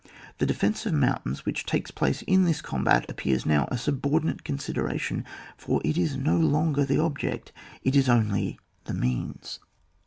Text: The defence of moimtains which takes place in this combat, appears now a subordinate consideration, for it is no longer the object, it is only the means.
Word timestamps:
The 0.39 0.47
defence 0.47 0.87
of 0.87 0.93
moimtains 0.93 1.45
which 1.45 1.63
takes 1.63 1.91
place 1.91 2.23
in 2.23 2.43
this 2.45 2.59
combat, 2.59 3.05
appears 3.07 3.45
now 3.45 3.67
a 3.69 3.77
subordinate 3.77 4.43
consideration, 4.43 5.23
for 5.57 5.79
it 5.85 5.95
is 5.95 6.17
no 6.17 6.37
longer 6.39 6.83
the 6.83 6.97
object, 6.97 7.51
it 7.83 7.95
is 7.95 8.09
only 8.09 8.57
the 8.85 8.95
means. 8.95 9.59